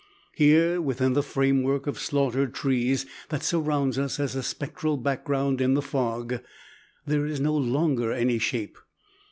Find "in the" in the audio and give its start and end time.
5.61-5.81